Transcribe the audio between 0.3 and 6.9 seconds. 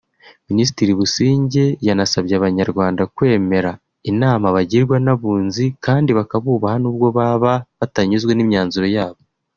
Minisitiri Busingye yanasabye Abanyarwanda kwemera inama bagirwa n’abunzi kandi bakabubaha